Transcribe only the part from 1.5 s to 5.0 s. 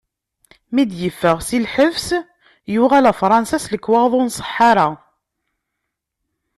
lḥebs, yuɣal ɣer Fṛansa s lekwaɣeḍ ur nṣeḥḥa ara.